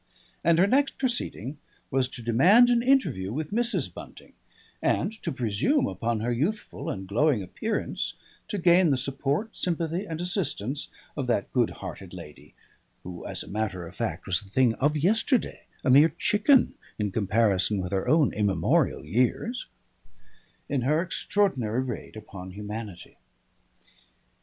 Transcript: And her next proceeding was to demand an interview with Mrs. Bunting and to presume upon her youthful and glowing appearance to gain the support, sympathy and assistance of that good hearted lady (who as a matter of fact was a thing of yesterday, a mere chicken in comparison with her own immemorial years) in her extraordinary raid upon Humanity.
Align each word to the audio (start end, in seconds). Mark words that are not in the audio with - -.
And 0.43 0.57
her 0.57 0.65
next 0.65 0.97
proceeding 0.97 1.59
was 1.91 2.09
to 2.09 2.23
demand 2.23 2.71
an 2.71 2.81
interview 2.81 3.31
with 3.31 3.51
Mrs. 3.51 3.93
Bunting 3.93 4.33
and 4.81 5.13
to 5.21 5.31
presume 5.31 5.85
upon 5.85 6.21
her 6.21 6.31
youthful 6.31 6.89
and 6.89 7.05
glowing 7.05 7.43
appearance 7.43 8.15
to 8.47 8.57
gain 8.57 8.89
the 8.89 8.97
support, 8.97 9.55
sympathy 9.55 10.07
and 10.07 10.19
assistance 10.19 10.87
of 11.15 11.27
that 11.27 11.53
good 11.53 11.69
hearted 11.85 12.15
lady 12.15 12.55
(who 13.03 13.23
as 13.27 13.43
a 13.43 13.47
matter 13.47 13.85
of 13.87 13.95
fact 13.95 14.25
was 14.25 14.41
a 14.41 14.45
thing 14.45 14.73
of 14.79 14.97
yesterday, 14.97 15.67
a 15.83 15.91
mere 15.91 16.09
chicken 16.09 16.73
in 16.97 17.11
comparison 17.11 17.79
with 17.79 17.91
her 17.91 18.07
own 18.07 18.33
immemorial 18.33 19.05
years) 19.05 19.67
in 20.67 20.81
her 20.81 20.99
extraordinary 20.99 21.83
raid 21.83 22.15
upon 22.15 22.49
Humanity. 22.49 23.17